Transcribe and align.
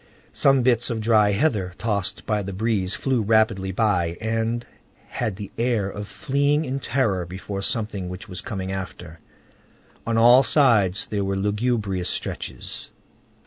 Some 0.33 0.63
bits 0.63 0.89
of 0.89 0.99
dry 0.99 1.29
heather, 1.29 1.73
tossed 1.77 2.25
by 2.25 2.41
the 2.41 2.53
breeze, 2.53 2.95
flew 2.95 3.21
rapidly 3.21 3.71
by, 3.71 4.17
and 4.19 4.65
had 5.07 5.35
the 5.35 5.51
air 5.59 5.91
of 5.91 6.07
fleeing 6.07 6.65
in 6.65 6.79
terror 6.79 7.23
before 7.23 7.61
something 7.61 8.09
which 8.09 8.27
was 8.27 8.41
coming 8.41 8.71
after. 8.71 9.19
On 10.07 10.17
all 10.17 10.41
sides 10.41 11.05
there 11.05 11.23
were 11.23 11.37
lugubrious 11.37 12.09
stretches. 12.09 12.89